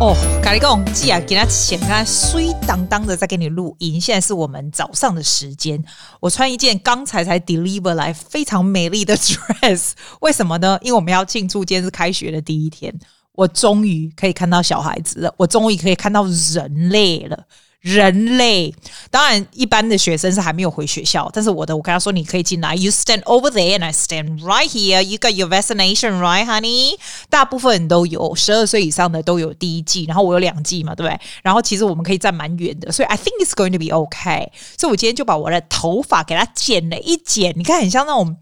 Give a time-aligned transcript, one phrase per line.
[0.00, 4.00] 哦，咖喱公记啊，给他钱啊，水当当的在给你录音。
[4.00, 5.84] 现在是我们早上的时间，
[6.20, 9.90] 我穿一件刚才才 deliver 来非常美丽的 dress，
[10.20, 10.78] 为什么呢？
[10.82, 12.96] 因为我们要庆祝今天是开学的第一天，
[13.32, 17.36] 我终于可以看到小孩子了，我终于可以看到人类了。
[17.80, 18.74] 人类，
[19.08, 25.00] 当然一般的学生是还没有回学校，但是我的我跟他说你可以进来，You stand over there and I stand right here.
[25.00, 26.96] You got your vaccination, right, honey？
[27.30, 31.20] 大部分都有，十二岁以上的都有第一季，然后我有两季嘛，对不对？
[31.44, 34.48] 然后其实我们可以站蛮远的，所以 I think it's going to be okay。
[34.76, 38.36] 所以我今天就把我的头发给它剪了一剪，你看很像那种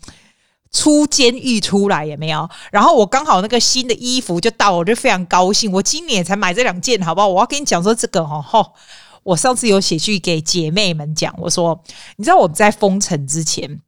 [0.72, 2.48] 出监狱出来有没有？
[2.72, 5.70] 然后我刚好那个新的衣服就到，我就非常高兴。
[5.72, 7.28] 我今年才买这两件，好不好？
[7.28, 8.72] 我要跟你讲说这个哦，吼。
[9.26, 11.82] 我上次有写去给姐妹们讲，我说，
[12.16, 13.80] 你知道我们在封城之前，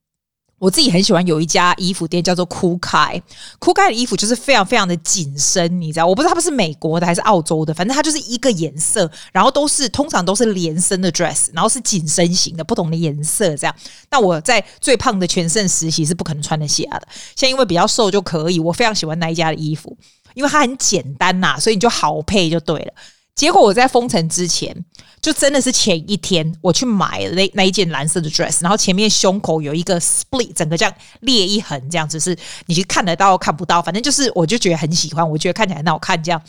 [0.59, 3.23] 我自己很喜欢有一家衣服店叫做酷开，
[3.61, 13.73] 酷开的衣服就是非常非常的紧身，你知道，我不知道它不是美国的还是澳洲的，反正它就是一个颜色，然后都是通常都是连身的 dress，然后是紧身型的，不同的颜色这样。
[14.11, 18.59] 那我在最胖的全盛时期是不可能穿得下的，现在因为比较瘦就可以。
[18.59, 19.97] 我非常喜欢那一家的衣服，
[20.35, 22.93] 因为它很简单呐，所以你就好配就对了。
[23.37, 24.85] 结果我在封城之前，
[25.21, 36.41] 就真的是前一天我去买了那那一件蓝色的 dress，然后前面胸口有一个 split，整个这样裂一痕，这样子是你去看得到看不到，反正就是我就觉得很喜欢，我觉得看起来很好看这样。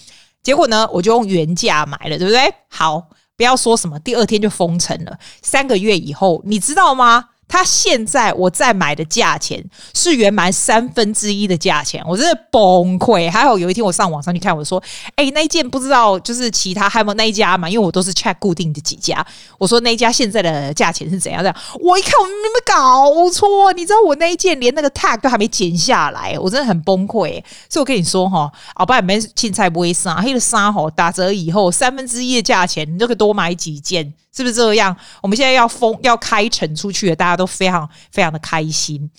[0.42, 2.42] 结果呢，我就用原价买了，对不对？
[2.70, 7.26] 好，不要说什么，第二天就封城了，三个月以后，你知道吗？
[7.50, 9.62] 他现在我再买的价钱
[9.94, 13.30] 是原来三分之一的价钱，我真的崩溃。
[13.30, 14.82] 还好有一天我上网上去看，我说
[15.18, 19.26] ：“哎，那一件不知道就是其他还有没有那一家嘛？”因为我都是 check 固定的几家。
[19.58, 21.42] 我说那一家现在的价钱是怎样？
[21.42, 23.74] 这样我一看，我们没搞错。
[23.74, 27.44] 你知道我那一件连那个 tag 都还没剪下来，我真的很崩溃。
[27.68, 34.14] 所以我跟你说哈，好爸没青菜不会杀，黑的杀吼打折以后三分之一的价钱，你就可以多买几件。
[34.36, 34.96] 是不是这样？
[35.22, 39.10] 我们现在要封要开城出去，大家都非常非常的开心。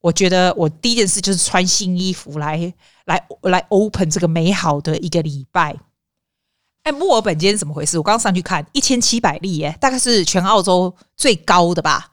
[0.00, 2.72] 我觉得我第一件事就是穿新衣服来
[3.04, 5.76] 来来 open 这个美好的一个礼拜。
[6.84, 7.98] 哎，墨尔本今天怎么回事？
[7.98, 12.09] 我刚刚上去看一千七百例，耶，大概是全澳洲最高的吧。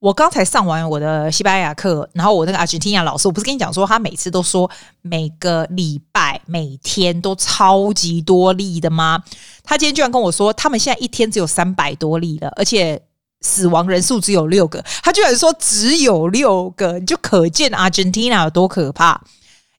[0.00, 4.68] 我刚才上完我的西班牙课，然后我那个阿根廷老师，我不是跟你讲说，他每次都说
[5.02, 9.22] 每个礼拜每天都超级多例的吗？
[9.62, 13.00] 他今天居然跟我说，他们现在一天只有三百多例了，而且
[13.42, 14.82] 死亡人数只有六个。
[15.02, 19.22] 他居然说只有六个，你就可见阿根廷有多可怕。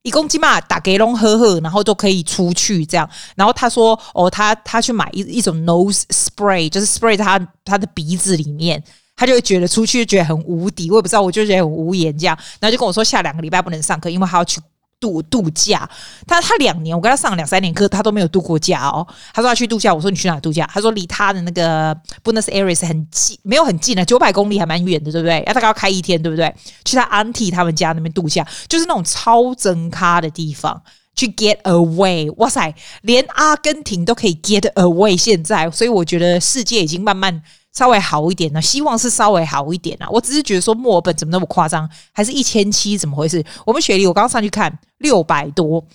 [0.03, 3.09] 一公斤嘛，打给龙呵呵，然后都可以出去这样。
[3.35, 8.83] 然后他说，哦，他他去买一一种 nose spray，就是 spray 他他的鼻子里面。
[9.21, 14.59] 他就会觉得出去觉得很无敌，我也不知道，我就觉得很无言这样，然后就跟我说下两个礼拜不能上课，因为他要去
[14.99, 15.87] 度度假。
[16.25, 19.07] 他他两年，我跟他上了两三年课，他都没有度过假哦。
[19.31, 20.67] 他说要去度假，我说你去哪度假？
[20.73, 25.43] 他说离他的那个 Buenos Aires 很近，没有很近啊，九百公里还蛮远的，对不对？
[25.45, 26.51] 要大概要开一天，对不对？
[26.83, 30.81] 去他 Auntie 他们家那边度假，就是那种超真咖的地方，
[31.15, 32.33] 去 get away。
[32.37, 32.73] 哇塞，
[33.03, 37.43] 连阿根廷都可以 get away，现在，所以我觉得世界已经慢慢。
[37.73, 40.07] 稍微好一点呢，希望是稍微好一点啊。
[40.09, 43.43] 我只是觉得说墨尔本怎么那么夸张，还是一千七，怎么回事？
[43.65, 45.85] 我们雪梨，我刚刚上去看六百多。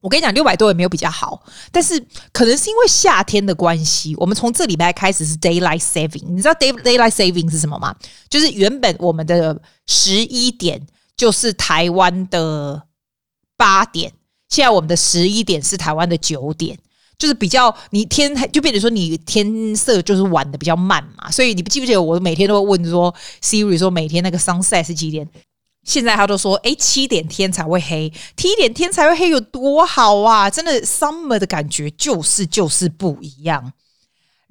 [0.00, 1.40] 我跟你讲，六百多也没有比较好，
[1.70, 6.24] 但是可能是因为夏天的关系，我们从这礼拜开始是 daylight saving。
[6.26, 7.94] 你知道 day daylight saving 是什么吗？
[8.28, 10.84] 就是原本我们的十一点
[11.16, 12.82] 就是台湾的
[13.56, 14.12] 八点，
[14.48, 16.76] 现在我们的十一点是台湾的九点。
[17.18, 25.28] 就是比较你天就变成说你天色就是晚的比较慢嘛，所以你不记不记得我每天都会问说 Siri 说每天那个 sunset 是几点？
[25.84, 30.48] 现在他都说哎七点天才会黑，七点天才会黑有多好啊！
[30.48, 33.72] 真的 summer 的感觉就是就是不一样。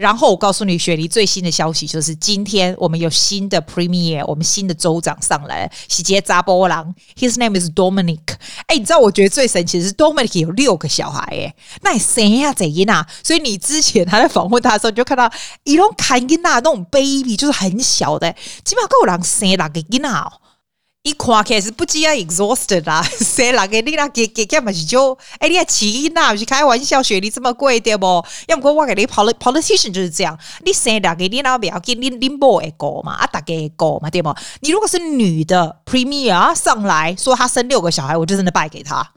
[0.01, 8.17] 然后我告诉你，雪梨最新的消息就是今天我们有新的 premier，我们新的州长上来，喜杰扎波郎，his name is Dominic。
[8.65, 13.07] 哎，你知道我觉得最神奇的是 Dominic 有六个小孩，哎，那你生呀怎样啊？
[13.23, 15.31] 所以你之前他在访问他的时候，你就看到
[15.65, 20.40] 一种看囡那种 baby，就是很小的，起码够人生六个囡哦。
[21.03, 26.31] 伊看开是不只要 exhausted 啦， 生六个你那给给干嘛是就哎，你还气呐？
[26.31, 28.23] 不是开玩笑，学历这么贵对不？
[28.47, 34.31] 要不我给你 politician 就是这样，你生两个你那不要给你拎 boy 个嘛，啊大概个嘛对不？
[34.59, 39.11] 你如果是女的 premier 上来说她生六个小孩，我就真的败给她。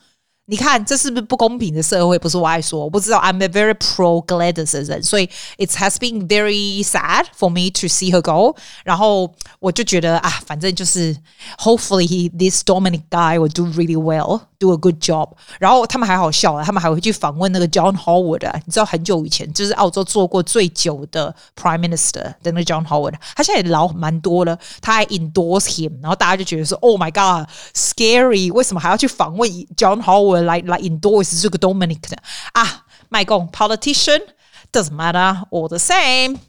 [0.45, 2.17] 你看这是不是不公平的社会？
[2.17, 3.19] 不是我爱说，我不知道。
[3.19, 5.29] I'm a very pro Gladys 的人，所以
[5.59, 8.55] it has been very sad for me to see her go。
[8.83, 11.15] 然后我就觉得啊，反正就是
[11.59, 15.29] hopefully he this Dominic guy will do really well, do a good job。
[15.59, 18.59] 然后他们还好笑啊，他们还会去访问那个 John Howard 啊。
[18.65, 25.91] 你知道很久以前就是澳洲做过最久的 Prime Minister 的那个 John Howard，他现在也老蛮多了，他还 endorse him。
[26.01, 28.51] 然后大家就觉得说，Oh my God, scary！
[28.51, 29.47] 为什么还要去访问
[29.77, 30.01] John
[30.33, 32.17] Howard？like like endorse 这个 Dominic 的
[32.53, 34.23] 啊，卖公 politician
[34.71, 36.39] doesn't matter all the same。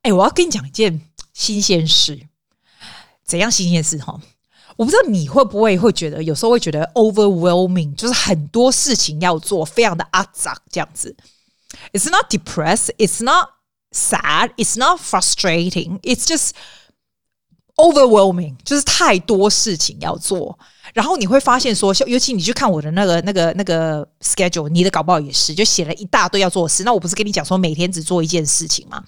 [0.00, 1.02] 哎，我要跟你讲一件
[1.34, 2.26] 新鲜事。
[3.22, 4.18] 怎样新鲜事哈？
[4.76, 11.14] 我不知道你会不会会觉得，有时候会觉得 overwhelming，就是很多事情要做，非常的阿杂这样子。
[11.92, 12.94] It's not depressed.
[12.96, 13.50] It's not
[13.90, 14.50] sad.
[14.56, 16.00] It's not frustrating.
[16.00, 16.50] It's just
[17.76, 20.58] overwhelming，就是太多事情要做。
[20.94, 26.84] 然后你会发现说，尤其你去看我的那个、那个、那个 schedule，你的搞不好也是，就写了一大堆要做的事。
[26.84, 29.02] 那我不是跟你讲说，每天只做一件事情吗？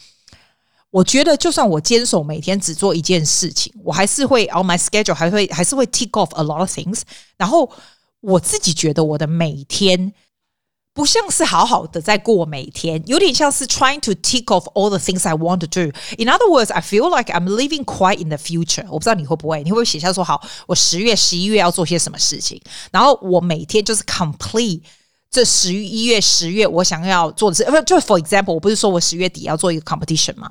[0.91, 7.03] 我觉得，就算我坚守每天只做一件事情，我还是会 on my schedule，还会还是会 tick off a lot of things。
[7.37, 7.71] 然后
[8.21, 10.13] 我自己觉得，我的每天。
[10.99, 15.91] 不像是好好的在过每天，有点像是 trying to tick off all the things I want to do.
[16.19, 18.85] In other words, I feel like I'm living quite in the future.
[18.89, 22.63] 我不知道你会不会，你会不会写下说好，我十月、十一月要做些什么事情，
[22.93, 24.83] 然后我每天就是 complete
[25.33, 27.65] 这十一月、十月我想要做的事。
[27.65, 30.49] 不，就 for example，我不是说我十月底要做一个 competition 吗？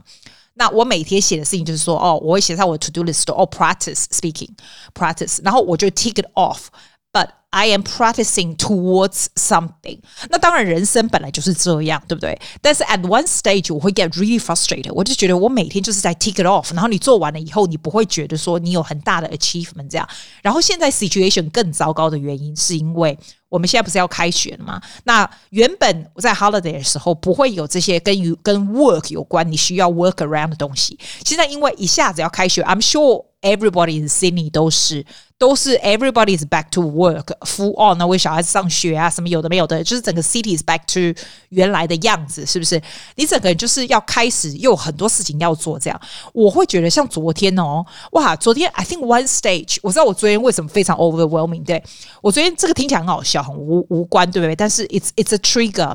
[0.55, 6.65] 那我每天写的事情就是说，哦，我会写在我的 to do list，哦，practice speaking，practice，然后我就 tick it off。
[7.11, 9.99] But I am practicing towards something。
[10.29, 12.35] 那当然，人生本来就是这样，对不对？
[12.59, 14.91] 但是 at one stage 我会 get really frustrated。
[14.91, 20.09] 我就觉得我每天就是在 tick it off，然后你做完了以后，你不会觉得说你有很大的 achievement 这样。
[20.41, 23.15] 然后现在 situation 更糟糕的原因，是因为
[23.47, 24.81] 我们现在不是要开学了吗？
[25.03, 30.97] 那原本我在 holiday 的时候不会有这些跟与跟 work 有关，你需要 work around 的东西。
[31.23, 35.05] 现在因为一下子要开学，I'm sure everybody in Sydney 都是。
[35.39, 41.19] 都是 everybody is back to work full on 那为小孩子上学啊，什么有的没有的，就是整个 city is back to
[41.49, 42.81] 原来的样子，是不是？
[43.15, 46.01] 你整个人就是要开始又有很多事情要做，这样
[46.31, 51.83] 我会觉得像昨天哦，哇，昨天 I think one stage，我知道我昨天为什么非常 overwhelming，对
[52.21, 54.55] 我昨天这个听起来很好笑，很无无关，对不对？
[54.55, 55.93] 但是 it's it's a trigger。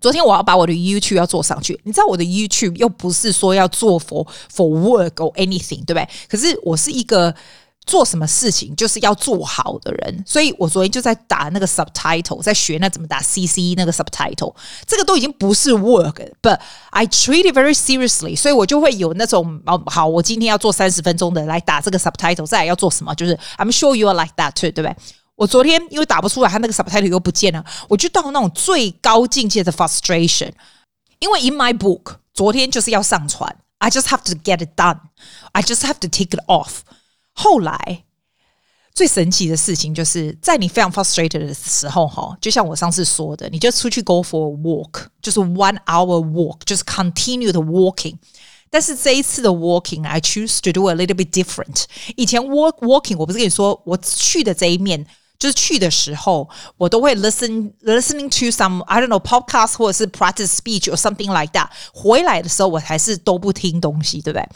[0.00, 6.08] 昨天我要把我的 YouTube 要做上去，你知道我的 YouTube 又不是说要做 for for work or anything，对不对？
[6.28, 7.34] 可是我是一个。
[7.86, 14.54] 做什么事情就是要做好的人，所以我昨天就在打那个 subtitle，在学那怎么打 CC 那个 subtitle，
[14.86, 16.60] 这个都已经不是 work，but
[16.90, 24.94] I treat it very seriously，所以我就会有那种哦，好，我今天要做三十分钟的来打这个 subtitle，再来要做什么，就是 I'm sure you are like that too，对不对？
[25.37, 30.51] 我昨天因为打不出来，他那个 subtitle 又不见了，我就到那种最高境界的 frustration，
[31.19, 36.81] 因为 in my book，昨天就是要上传，I just have to get it done，I just have to take it off。
[37.33, 38.03] 后来
[38.93, 48.17] 最神奇的事情就是在你非常 frustrated 的时候，哈，就像我上次说的，你就出去 go for a walk，就是 one hour walk，就是 continue 的 walking。
[48.69, 51.85] 但是这一次的 walking，I choose to do a little bit different。
[52.15, 55.05] 以前 walk walking，我不是跟你说，我去的这一面，
[55.39, 61.51] 就是去的时候，我都会 listen listening to some I don't know podcast 或者是 practice speech or something like
[61.53, 61.67] that。
[61.93, 64.47] 回来的时候，我还是都不听东西，对不对？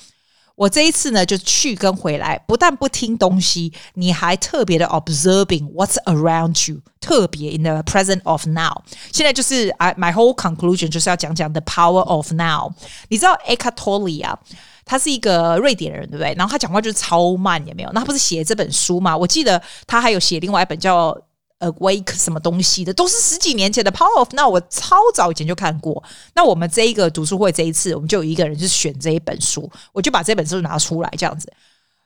[0.56, 8.82] 我这一次呢，就去跟回来，不但不听东西，你还特别的 observing what's around you，特别 in the present of now。
[9.12, 12.74] 现在就是 I my whole conclusion 就是要讲讲 the power of now。
[13.10, 14.40] 你知道 Eckhart Tolle 啊，
[14.85, 16.35] 他是一个瑞典人，对不对？
[16.37, 17.91] 然后他讲话就是超慢，也没有？
[17.93, 19.17] 那他不是写这本书吗？
[19.17, 21.17] 我记得他还有写另外一本叫。
[21.63, 24.29] Awake 什么东西的，都是十几年前的 Power of。
[24.33, 26.03] 那我超早以前就看过。
[26.35, 31.49] 那我们这一个读书会这一次，我们就有一个人是选这一本书，我就把这本书拿出来，这样子。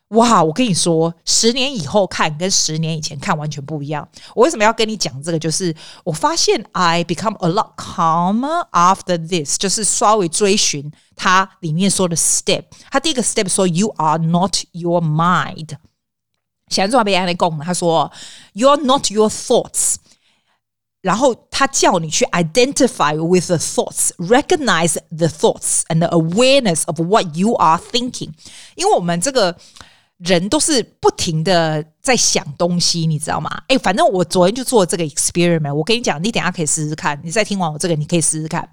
[0.10, 4.06] 哇，我跟你说，十年以后看跟十年以前看完全不一样。
[4.36, 5.40] 我为什么要跟你讲这个？
[5.40, 12.64] 就是我发现 I become a lot calmer after this，就是稍微追寻它里面说的 step。
[12.90, 15.78] 他第一个 step 说，You are not your mind。
[16.68, 18.12] 写作被安利供，他说：“
[18.54, 19.96] You're not your thoughts。”
[21.02, 28.32] 然后他叫你去 identify with the thoughts, recognize the thoughts and the awareness of what you are thinking。
[28.76, 29.58] 因为我们这个
[30.19, 33.51] 人都是不停的在想东西，你知道吗？
[33.69, 35.75] 哎，反正我昨天就做这个 experiment。
[35.75, 37.21] 我跟你讲，你等下可以试试看。
[37.23, 38.69] 你再听完我这个，你可以试试看。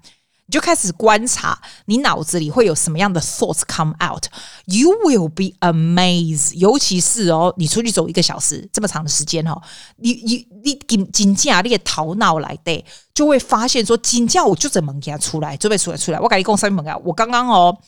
[0.46, 4.26] 你就开始观察你脑子里会有什么样的 thoughts come out。
[4.66, 9.58] You will be amazed，尤其是哦，你出去走一个小时这么长的时间哦，
[9.96, 12.84] 你你你紧紧接你的头脑来的，
[13.14, 16.20] 就会发现说，紧接我就怎么给他出来，准备出来出来。
[16.20, 17.78] 我跟你讲三门啊，我刚刚哦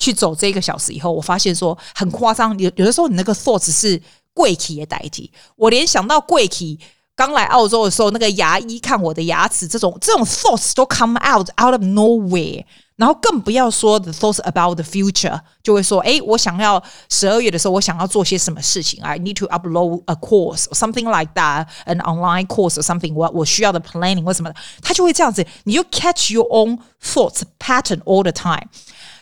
[0.00, 4.02] 去走这一个小时以后，我发现说很夸张，有有的时候你那个 thoughts 是
[4.34, 6.80] 贵体的代替，我联想到贵体。
[7.16, 12.64] 刚来澳洲的时候，那个牙医看我的牙齿，这种这种 thoughts 都 come out out of nowhere，
[12.99, 19.03] 然后更不要说 the thoughts about the future，就会说，哎，我想要十二月的时候，我想要做些什么事情？
[19.03, 23.13] I need to upload a course or something like that，an online course or something。
[23.13, 28.69] 我我需要的 planning 或什么，他就会这样子，你就 catch your own thoughts pattern all the time。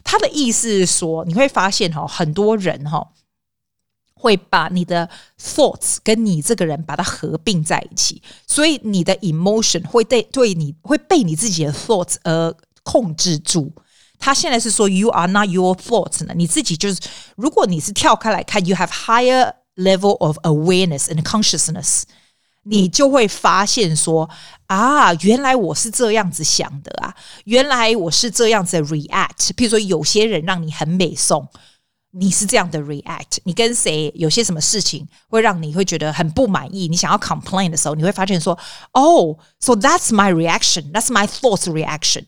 [0.04, 3.08] 他的意思是说，你会发现哈，很多人哈。
[4.16, 12.56] 会把你的 thoughts 跟你这个人把它合并在一起，所以你的 emotion 会对对你会被你自己的 thoughts 而
[12.88, 13.72] 控制住。
[14.20, 17.00] 他现在是说 you are not your thoughts 呢，你自己就是，
[17.36, 22.04] 如果你是跳开来看，you have higher level of awareness and consciousness，
[22.64, 24.30] 你就会发现说
[24.68, 27.14] 啊，原来我是这样子想的啊，
[27.46, 29.54] 原来我是这样子 react。
[29.56, 31.48] 譬如说，有些人让你很美颂。
[32.16, 36.88] 你是这样的 react，你跟谁有些什么事情会让你会觉得很不满意？
[36.88, 38.54] 你想要 complain 的时候，你会发现说，
[38.92, 42.24] 哦，so that's my reaction，that's my thoughts reaction。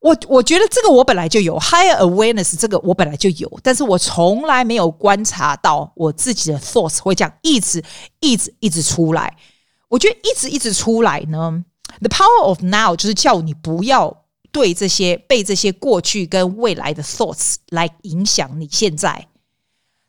[0.00, 7.82] 我我觉得这个我本来就有 higher awareness，这个我本来就有，但是我从来没有观察到我自己的 thoughts 会这样一直
[8.20, 9.36] 一直一直出来。
[9.88, 11.64] 我觉得一直一直出来呢
[12.00, 14.24] ，the power of now 就是叫你不要。
[14.52, 19.26] 对这些被这些过去跟未来的 thoughts 来影响你现在。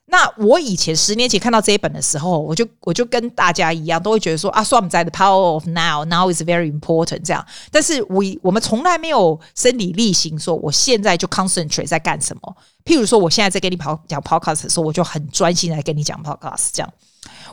[0.07, 7.43] 那我以前十年前看到这一本的时候，我就我就跟大家一样，都会觉得说啊，说我们在 the power of now now is very important 这样。
[7.71, 12.57] 但是我我们从来没有生理力行说，我现在就 concentrate 在干什么。
[12.83, 16.93] 譬如说，我现在在跟你跑讲 podcast 的时候，我就很专心来跟你讲 podcast 这样。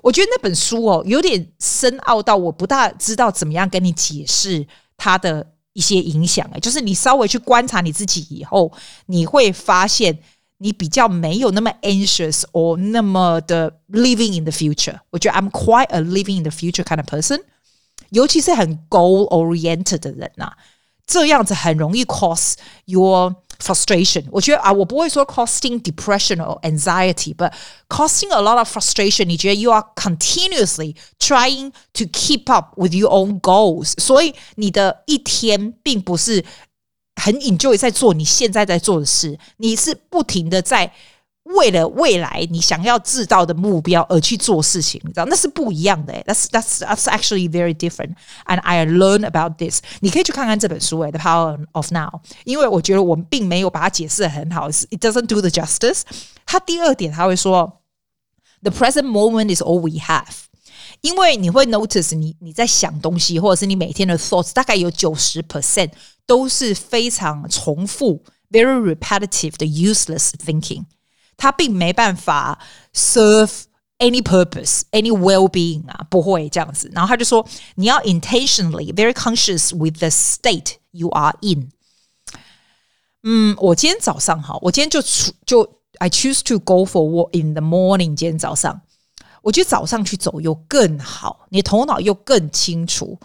[0.03, 4.67] 我觉得那本书哦，有点深奥到我不大知道怎么样跟你解释
[4.97, 5.47] 它的。
[5.75, 8.71] 一些影响哎，就是你稍微去观察你自己以后，
[9.07, 10.19] 你会发现
[10.62, 15.00] 你比较没有那么 anxious or 那么的 living in the future。
[15.12, 17.42] 我觉得 I'm quite a living in the future kind of person，
[18.10, 20.58] 尤其是很 goal oriented 的人呐、啊，
[21.06, 22.56] 这样子很容易 cause
[22.86, 24.26] your frustration.
[24.32, 27.52] 我觉得啊，我不会说 causing depression or anxiety, but
[27.88, 29.26] causing a lot of frustration.
[29.26, 36.44] 你觉得 you are continuously trying to keep up with your own goals，所以你的一天并不是
[37.22, 40.94] 很 enjoy 在做你现在在做的事，你是不停的在。
[41.56, 46.12] 为了未来你想要制造的目标而去做事情，你知道那是不一样的。
[46.26, 48.16] That's that's that's actually very different.
[48.48, 49.80] And I learn about this.
[50.02, 56.02] 你可以去看看这本书，《The Power of Now》，因为我觉得我们并没有把它解释的很好，It doesn't do the justice。
[56.46, 57.80] 它第二点他会说，
[58.62, 60.26] The present moment is all we have。
[61.00, 65.92] 因为你会 notice 你你在想东西，或者是你每天的 thoughts 大概有九十 percent
[66.26, 70.86] 都是非常重复，very repetitive 的 useless thinking。
[71.38, 72.60] 它并没办法
[72.94, 73.52] serve
[74.00, 76.90] any purpose, any well-being 啊，不会这样子。
[76.94, 81.72] 然后他就说，你要 intentionally very conscious with the state you are in。
[83.24, 88.16] 嗯，我今天早上哈，我今天就出就 I choose to go for walk in the morning。
[88.16, 88.82] 今天早上，
[89.42, 93.20] 我觉得早上去走又更好，你头脑又更清楚。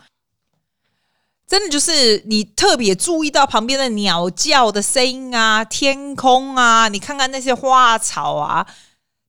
[1.47, 8.67] 真的就是你特别注意到旁边的鸟叫的声音啊，天空啊，你看看那些花草啊，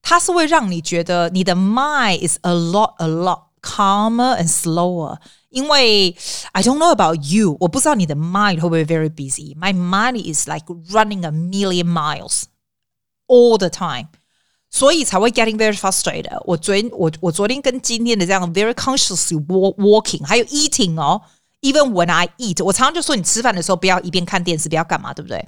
[0.01, 5.17] 它是会让你觉得你的 mind is a lot a lot calmer and slower。
[5.49, 6.15] 因为
[6.53, 11.91] I don't know about you，我不知道你的 mind 会不会 very busy。My mind is like running a million
[11.91, 12.43] miles
[13.27, 14.07] all the time，
[14.71, 16.41] 所以才会 getting very frustrated。
[16.45, 21.21] 我昨天我我昨天跟今天的这样 very consciously walk walking，还有 eating 哦。
[21.60, 25.44] Even when I eat，我常常就说你吃饭的时候不要一边看电视，不要干嘛，对不对？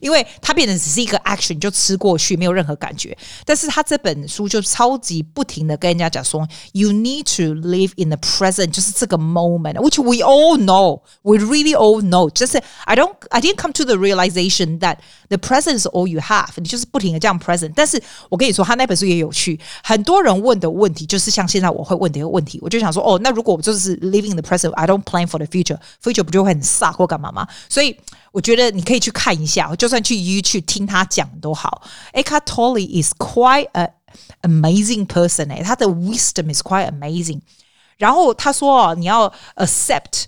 [0.00, 3.16] 因为它变成只是一个 action，就吃过去，没有任何感觉。
[3.44, 12.28] 但是他这本书就超级不停的跟人家讲说，you need to live in the present，就是这个 moment，which we all know，we really all know。
[12.30, 14.96] 就是 I don't I didn't come to the realization that
[15.28, 16.48] the present is all you have。
[16.56, 17.72] 你就是不停的这样 present。
[17.76, 27.46] 但是我跟你说，他那本书也有趣，很多人问的问题就是像现在我会问的一个问题，我就想说，哦，那如果我就是 living in the present，I don't plan for the future，future 不就会很 suck 或干嘛吗？
[27.68, 27.96] 所以。
[28.37, 31.81] 我觉得你可以去看一下，就算去 YouTube 听他讲都好。
[32.13, 33.89] Eckhart Tolle is quite a
[34.43, 37.41] amazing person 哎，他的 wisdom is quite amazing。
[37.97, 40.25] 然后他说哦，你要 accept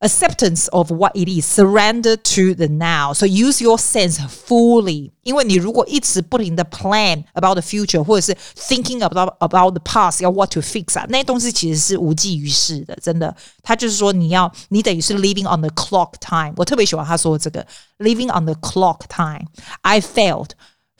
[0.00, 3.14] acceptance of what it is, surrender to the now.
[3.14, 5.12] So use your sense fully.
[5.22, 13.34] 因为你如果一直不停的 plan about the future，或者是 thinking about about the past，要 what to fix 啊，那些东西其实是无济于事的，真的。
[13.62, 16.52] 他就是说你要你等于是 living on the clock time。
[16.56, 17.66] 我特别喜欢他说这个
[17.98, 20.50] living on the clock time。I failed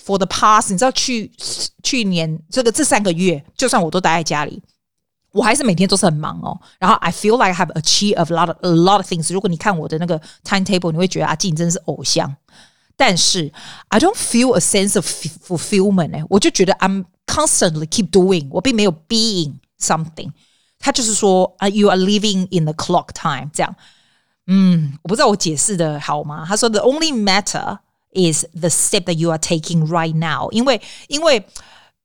[0.02, 1.30] for the past，你知道去
[1.82, 4.62] 去年这个这三个月，就算我都待在家里。
[5.32, 9.30] 我还是每天都是很忙哦，然后 I feel like I have achieved a lot of a lot of things。
[9.34, 12.34] 如果你看我的那个 timetable，你会觉得阿静真的是偶像。
[12.96, 13.52] 但是
[13.88, 20.30] I don't feel a sense of fulfillment 哎，我就觉得 I'm constantly keep doing，我并没有 being something。
[20.78, 23.76] 他就是说啊，you are living in the clock time 这样。
[24.46, 26.46] 嗯，我不知道我解释的好吗？
[26.48, 27.76] 他说 the only matter
[28.14, 31.46] is the step that you are taking right now，因为因为。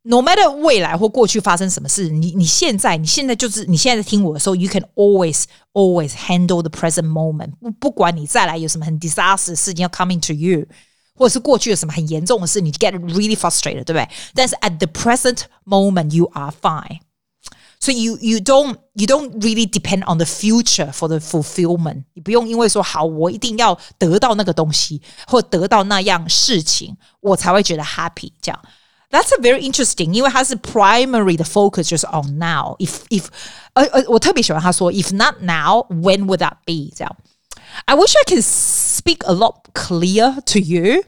[0.05, 5.43] no matter 未来或过去发生什么事，你你现在你现在就是你现在在听我的时候，you can always
[5.73, 7.51] always handle the present moment。
[7.59, 10.65] 不不管你再来有什么很 disaster 的事情要 coming to you，
[11.13, 14.09] 或者是过去有什么很严重的事，你 get really frustrated，对不对？
[14.33, 20.19] 但是 at the present moment you are fine。So you you don't you don't really depend on
[20.19, 22.03] the future for the fulfillment。
[22.13, 28.61] 你不用因为说好我一定要得到那个东西或得到那样事情，我才会觉得 happy 这样。
[29.15, 33.25] that's a very interesting，因为它是 primary 的 focus 就是 on now。if if
[33.73, 36.93] 呃呃，我特别喜欢他说，if not now，when would that be？
[36.95, 37.15] 这样，
[37.85, 41.03] I wish I can speak a lot clear to you，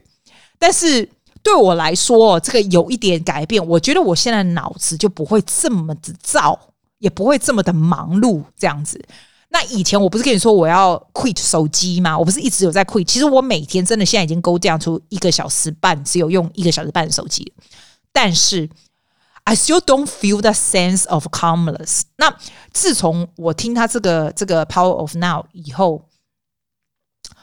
[0.58, 1.08] 但是
[1.42, 3.66] 对我来说，这个有一点改变。
[3.66, 6.58] 我觉得我现在脑子就不会这么的燥，
[6.98, 9.02] 也不会这么的忙碌这样子。
[9.50, 12.18] 那以前我不是跟你说我要 quit 手机吗？
[12.18, 13.04] 我不是一直有在 quit。
[13.04, 17.52] 其实我每天真的现在已经 go down 出一个小时半，只有用一个小时半的手机。
[18.12, 18.68] 但是
[19.44, 22.02] I still don't feel that sense of calmness。
[22.16, 22.34] 那
[22.72, 26.08] 自从我听他这个这个 Power of Now 以后，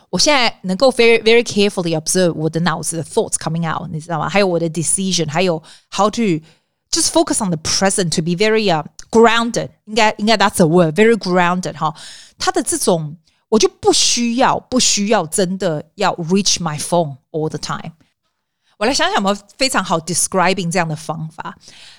[0.09, 4.27] 我现在能够 very very carefully observe 我的脑子的 thoughts coming out，你知道吗？
[4.27, 6.21] 还有我的 decision，还有 how to
[6.89, 9.69] just focus on the present to be very uh, grounded。
[9.85, 11.93] 应该应该 that's a word，very grounded 哈。
[12.39, 13.15] 他的这种
[13.49, 17.91] 我就不需要不需要真的要 reach my phone all the time。
[18.77, 21.55] 我来想想有没有非常好 describing 这样的方法。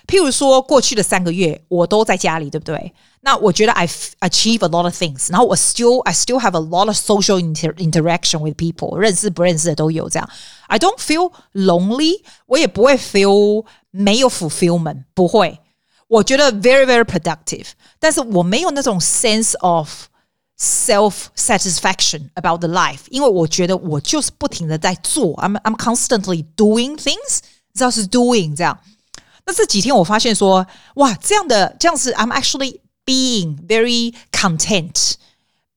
[0.09, 2.93] 譬如说，过去的三个月我都在家里，对不对？
[3.21, 7.73] 那我觉得 I achieve a lot of things，然后我 still I still have a lot of social inter
[7.75, 10.09] interaction with people，认识不认识的都有。
[10.09, 10.29] 这样，
[10.67, 15.61] I don't feel lonely，我也不会 feel 没有 fulfillment，不会。
[16.09, 17.69] 我觉得 very very productive，
[18.01, 19.88] 但是我没有那种 sense of
[20.59, 27.41] self satisfaction about the life，因为我觉得我就是不停的在做，I'm I'm constantly doing things，
[27.75, 28.79] 知道是 doing 这样。
[29.45, 35.15] 那这几天我发现说，哇，这样的这样子，I'm actually being very content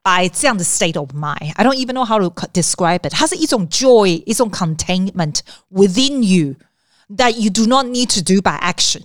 [0.03, 1.53] by 这样的 state of mind.
[1.55, 3.11] I don't even know how to describe it.
[3.11, 5.39] 它是一种 joy，一种 contentment
[5.71, 6.57] within you
[7.09, 9.01] that you do not need to do by action.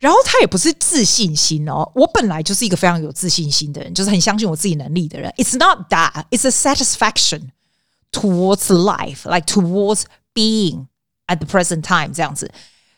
[0.00, 5.32] 然后他也不是自信心哦，我本来就是一个非常有自信心的人，就是很相信我自己能力的人。
[5.38, 7.50] It's not that, it's a satisfaction
[8.12, 10.02] towards life, like towards
[10.34, 10.86] being
[11.26, 12.50] at the present time 这样子，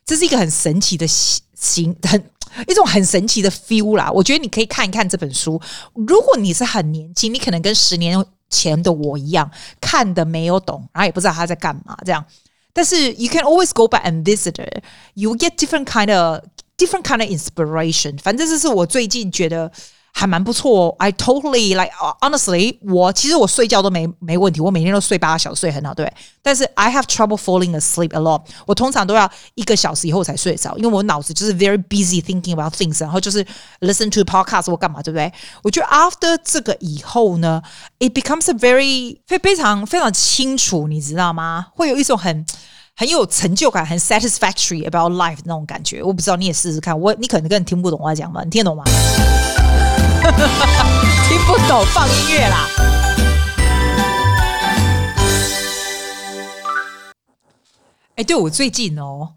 [0.05, 2.31] 这是一个很神奇的心，很
[2.67, 4.11] 一种很神奇的 feel 啦。
[4.11, 5.61] 我觉得你可以看一看这本书。
[5.95, 9.49] 如果你是很年轻，你可能跟十年前的我一样，
[9.81, 12.25] 看的没有懂，然后也不知道他在干嘛这样。
[12.73, 14.83] 但是 you can always go back and visit it.
[15.15, 16.43] You get different kind of
[16.81, 18.19] different kind of inspiration。
[18.19, 19.71] 反正这是我最近觉得
[20.13, 20.95] 还蛮不错。
[20.99, 26.11] I totally like honestly，我其实我睡觉都没没问题，我每天都睡八个小时，睡很好，对。
[26.43, 28.43] 但是 I have trouble falling asleep a lot。
[28.67, 33.45] 我通常都要一个小时以后才睡着，因为我脑子就是 very busy thinking about things，然后就是
[33.81, 35.31] listen to podcast 或干嘛，对不对？
[35.63, 37.63] 我觉得 after 这个以后呢，
[37.99, 41.67] it becomes a very 非非常非常清楚，你知道吗？
[41.75, 42.47] 会有一种很。
[43.02, 46.04] 很有成就感，很 satisfactory about life 那种感觉。
[46.04, 48.84] 我不知道你也试试看，我你可能根本听不懂我在讲嘛，你听得懂吗？
[51.28, 52.68] 听不懂，放音乐啦。
[58.18, 59.30] 哎，对我最近哦，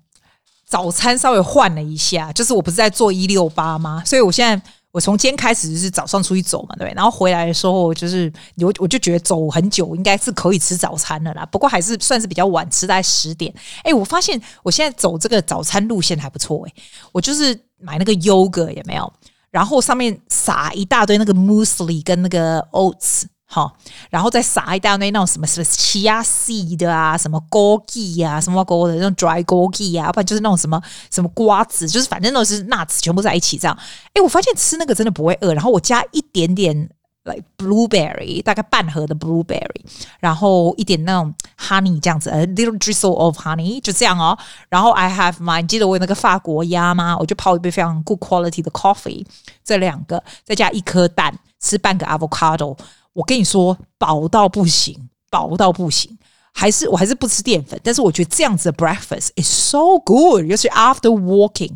[0.66, 4.02] 早餐稍微换了一下，就是我不是在做一六八吗？
[4.04, 4.62] 所以我现在。
[4.94, 13.52] 我从今天开始就是早上出去走嘛，对，然后回来的时候就是我我就觉得走很久应该是可以吃早餐的啦，不过还是算是比较晚吃，在十点。
[13.82, 16.72] 哎，我发现我现在走这个早餐路线还不错哎，
[17.10, 19.12] 我就是买那个 yogurt 有没有？
[19.50, 23.24] 然后上面撒一大堆那个 muesli 跟那个 oats。
[23.54, 23.72] 好，
[24.10, 33.78] 然后再撒一大堆那种什么什么 chia seed 啊，什么枸杞啊，什么枸的那种 dry 枸杞啊，不然就是那种什么什么瓜子，就是反正都是 nuts 全部在一起这样。
[34.12, 35.54] 哎，我发现吃那个真的不会饿。
[35.54, 36.90] 然后我加一点点
[37.22, 39.84] like blueberry，大概半盒的 blueberry，
[40.18, 44.36] 然后一点那种 honey 这样子，a little drizzle of honey，就这样哦。
[44.68, 47.16] 然后 I have my，你记得我有那个法国鸭吗？
[47.16, 49.24] 我就泡一杯非常 good quality 的 coffee，
[49.64, 52.76] 这两个再加一颗蛋，吃半个 avocado。
[53.14, 56.18] 我跟你说，饱到不行，饱到不行。
[56.52, 61.72] 还是我还是不吃淀粉，但是我觉得这样子的 breakfast is so good，尤其 after walking。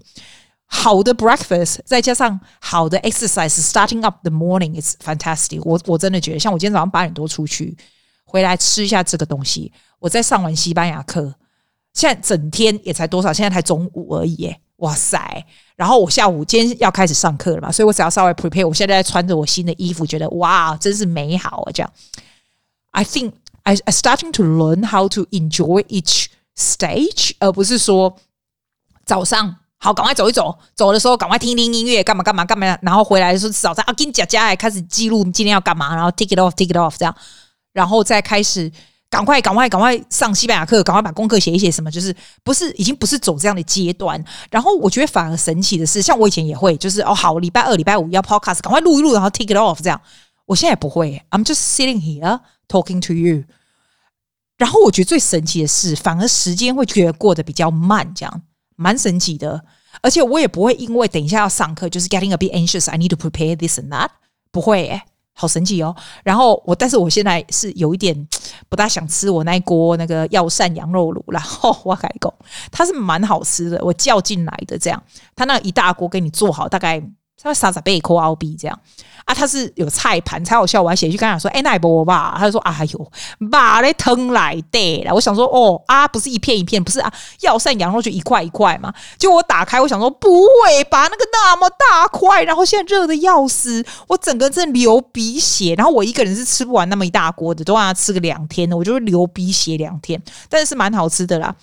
[0.66, 5.60] 好的 breakfast，再加上好的 exercise，starting up the morning is fantastic。
[5.64, 7.76] 我我真的觉得，像我今天早上八点多出去，
[8.22, 11.34] 回来吃一下这个东西，我在上完西班牙课，
[11.94, 15.44] 现在整天也才多少，现在才中午而已，哇塞！
[15.76, 21.72] 然后我下午今天要开始上课了嘛，所以我只要稍微 prepare，我现在在穿着我新的衣服，觉得哇，真是美好啊！
[21.72, 21.92] 这样
[22.90, 28.16] ，I think I I starting to learn how to enjoy each stage，而不是说
[29.04, 29.56] 早上。
[29.80, 30.58] 好，赶快走一走。
[30.74, 32.76] 走的时候，赶快听听音乐，干嘛干嘛干嘛。
[32.82, 37.14] 然后回来的时候，早上啊，跟佳佳来开始记录今天要干嘛，然后 take it off，take it off 这样，
[37.72, 38.68] 然后再开始
[39.10, 41.70] 赶快赶快赶快上西班牙课，赶快把功课写一写。
[41.70, 44.22] 什么就是不是已经不是走这样的阶段。
[44.50, 50.00] 然后我觉得反而神奇的是，像我以前也会，就是哦好，礼拜二、礼拜五要 podcast，赶快录一录，然后 take it off 这样。
[50.46, 53.44] 我现在也不会，I'm just sitting here talking to you。
[54.56, 58.42] 然后我觉得最神奇的是，反而时间会觉得过得比较慢，这样。
[58.76, 59.60] 蛮神奇的，
[60.02, 62.88] 而且我也不会因为等一下要上课就是 getting a bit anxious.
[62.88, 64.10] I need to prepare this and that.
[64.52, 65.02] 不会，
[65.38, 65.94] 好神奇哦。
[66.24, 68.28] 然后我，但是我现在是有一点
[68.68, 72.34] 不大想吃我那一锅那个药膳羊肉卤然后我改口，
[72.72, 75.02] 它是蛮好吃的，我叫进来的这样，
[75.36, 77.00] 它那一大锅给你做好，大概
[77.40, 78.78] 它三十倍扣澳币这样。
[79.28, 83.12] 啊，他是有菜盘才好笑，我还写去跟他说：“哎，那波吧。”他就说：“哎呦，
[83.50, 95.74] 把嘞疼来的了。”我想说：“哦啊，不是一片一片，不是啊，药膳羊肉就一块一块嘛。”就我打开，我想说：“不会吧，那个那么大块，然后现在热的要死，我整个真流鼻血。
[95.74, 100.18] 然后我一个人是吃不完那么一大锅的，都让他吃个两天的，我就会流鼻血两天。
[100.48, 101.54] 但是蛮好吃的啦，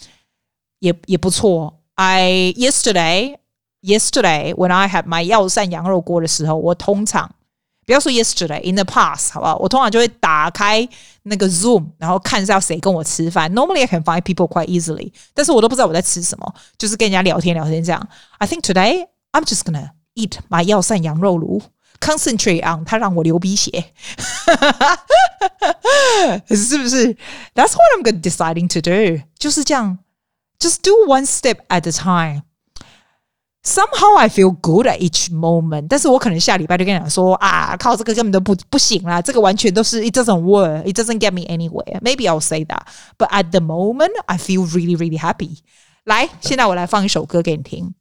[0.81, 1.73] 也也不错。
[1.95, 3.37] I yesterday
[3.81, 7.31] yesterday when I had my 药膳羊肉锅的时候，我通常。
[7.86, 9.56] 不要说 yesterday，in the past，好不好？
[9.56, 10.88] 我通常就会打开
[11.24, 13.52] 那个 Zoom，然后看是要谁跟我吃饭。
[13.52, 18.08] Normally I can find people quite easily，但是我都不知道我在吃什么，就是跟人家聊天聊天这样。
[18.38, 21.62] I think today I'm just gonna eat my 药膳羊肉炉，
[21.98, 23.92] concentrate on 它让我流鼻血，
[26.48, 27.16] 是不是？
[27.54, 29.98] That's what I'm gonna deciding to do，就是这样，
[30.60, 32.42] just do one step at a time。
[33.65, 41.99] Somehow I feel good at each moment，但是我可能下礼拜就跟你讲说啊，靠这个根本都不不行啦，这个完全都是 it doesn't work, it doesn't get me anywhere.
[42.01, 42.83] Maybe I'll say that,
[43.17, 45.57] but at the moment I feel really really happy.
[46.03, 47.95] 来，现在我来放一首歌给你听。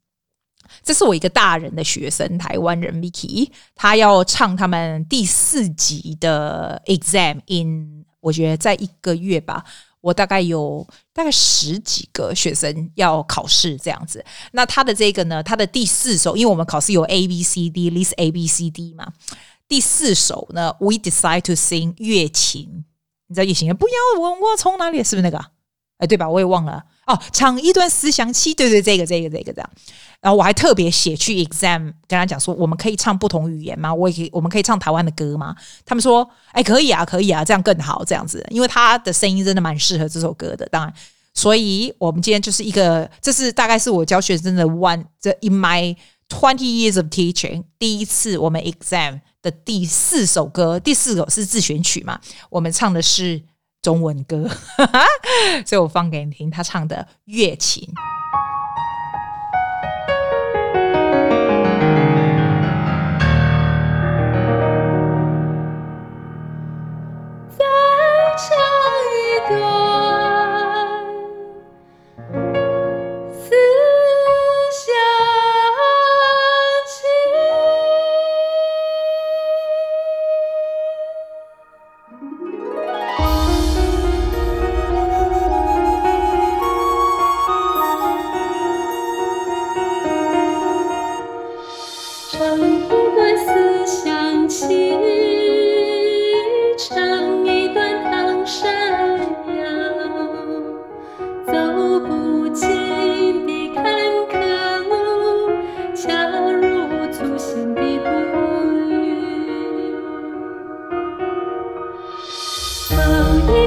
[0.83, 9.65] 这是我一个大人的学生，台湾人 Vicky，他要唱他们第四集的 exam in，我觉得在一个月吧。
[10.05, 19.11] 我大概有大概十几个学生要考试这样子，那他的这个呢，他的第四首，因为我们考试有 A B C D list A B C D 嘛，
[19.67, 22.85] 第四首呢，We decide to sing 月琴，
[23.29, 25.54] 你知道月琴不要问我从哪里，是不是那个？
[26.05, 26.29] 哎，对吧？
[26.29, 26.85] 我也忘了。
[27.07, 29.71] 哦，唱一段思想起，对对，这个这个这个这样。
[30.21, 33.93] 然后我还特别写去 exam 跟他讲说，我们可以唱不同语言吗？
[33.93, 35.55] 我也可以，我们可以唱台湾的歌吗？
[35.85, 40.67] 他们说，哎，可以啊，可以啊，这样更好，这样子，因为他的声音真的蛮适合这首歌的。
[40.71, 40.95] 当然，
[41.35, 45.95] 所以我们今天就是一个，这是大概是我教学生的 one，这 in my
[46.31, 53.43] twenty years of teaching 第一次我们 exam 的第四首歌，第四首是自选曲嘛，我们唱的是。
[53.85, 54.49] 中文歌，
[55.67, 57.87] 所以我放给你听他唱的《月琴》。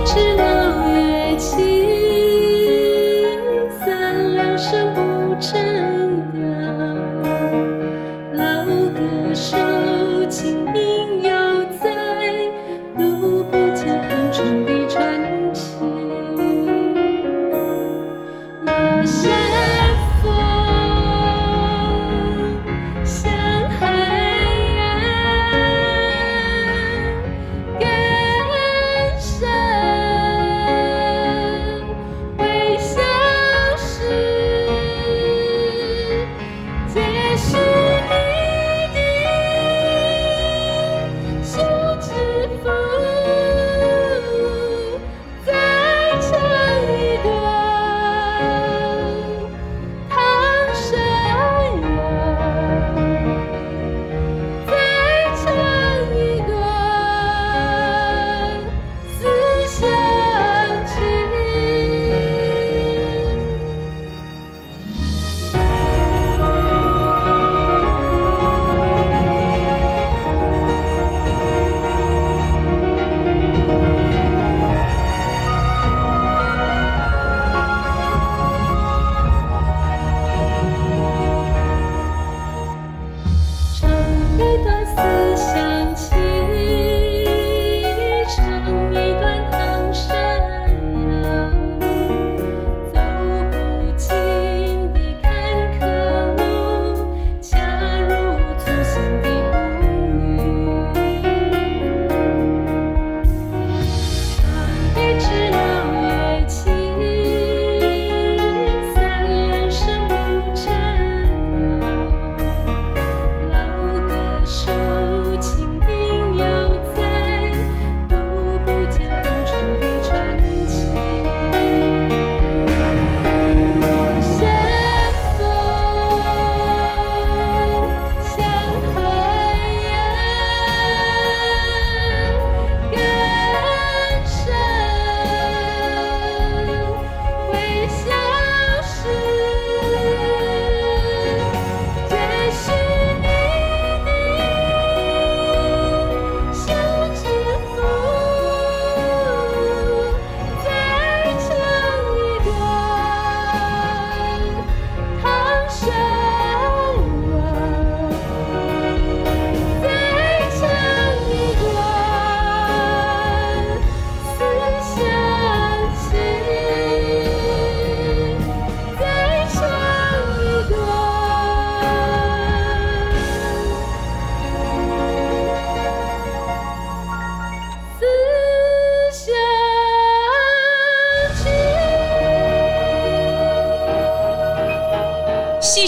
[0.08, 0.37] 知。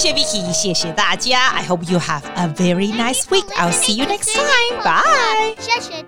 [0.09, 1.51] 谢 Vicky，谢谢大家。
[1.51, 3.45] I hope you have a very nice week.
[3.57, 4.83] I'll see you next time.
[4.83, 5.55] Bye.
[5.59, 6.08] 谢谢大